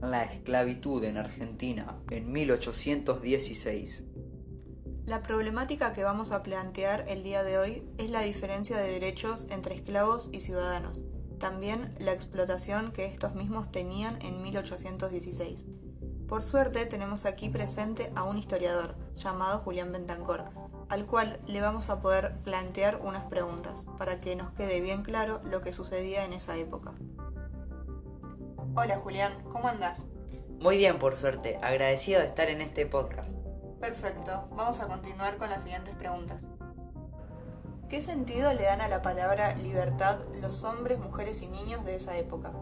[0.00, 4.04] la esclavitud en Argentina en 1816.
[5.06, 9.46] La problemática que vamos a plantear el día de hoy es la diferencia de derechos
[9.50, 11.02] entre esclavos y ciudadanos,
[11.38, 15.64] también la explotación que estos mismos tenían en 1816.
[16.28, 20.44] Por suerte tenemos aquí presente a un historiador llamado Julián Bentancor,
[20.88, 25.40] al cual le vamos a poder plantear unas preguntas para que nos quede bien claro
[25.44, 26.94] lo que sucedía en esa época.
[28.80, 30.06] Hola Julián, ¿cómo andás?
[30.60, 33.28] Muy bien, por suerte, agradecido de estar en este podcast.
[33.80, 36.44] Perfecto, vamos a continuar con las siguientes preguntas.
[37.88, 42.16] ¿Qué sentido le dan a la palabra libertad los hombres, mujeres y niños de esa
[42.18, 42.52] época?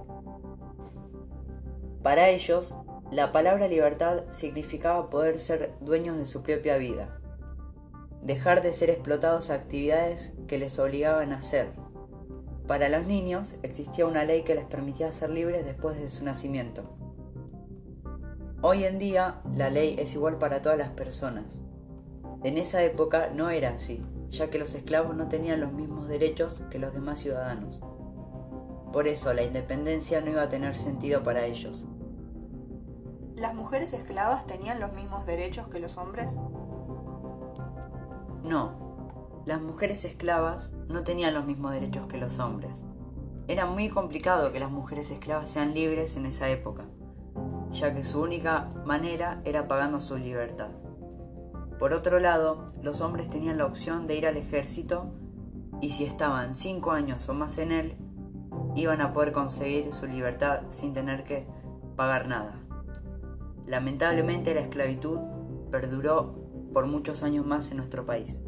[2.03, 2.75] Para ellos,
[3.11, 7.21] la palabra libertad significaba poder ser dueños de su propia vida,
[8.23, 11.73] dejar de ser explotados a actividades que les obligaban a hacer.
[12.67, 16.85] Para los niños existía una ley que les permitía ser libres después de su nacimiento.
[18.63, 21.59] Hoy en día la ley es igual para todas las personas.
[22.43, 26.63] En esa época no era así, ya que los esclavos no tenían los mismos derechos
[26.71, 27.81] que los demás ciudadanos.
[28.93, 31.87] Por eso la independencia no iba a tener sentido para ellos,
[33.37, 36.39] ¿Las mujeres esclavas tenían los mismos derechos que los hombres?
[38.43, 38.86] No,
[39.47, 42.85] las mujeres esclavas no tenían los mismos derechos que los hombres.
[43.47, 46.87] Era muy complicado que las mujeres esclavas sean libres en esa época,
[47.71, 50.71] ya que su única manera era pagando su libertad.
[51.79, 55.13] Por otro lado, los hombres tenían la opción de ir al ejército
[55.81, 57.97] y si estaban cinco años o más en él,
[58.75, 61.47] iban a poder conseguir su libertad sin tener que
[61.95, 62.59] pagar nada.
[63.65, 65.21] Lamentablemente la esclavitud
[65.71, 66.35] perduró
[66.73, 68.41] por muchos años más en nuestro país.